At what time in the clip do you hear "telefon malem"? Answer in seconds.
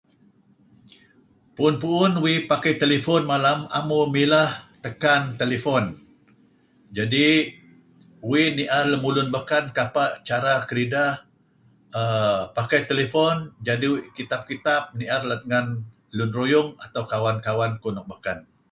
2.83-3.59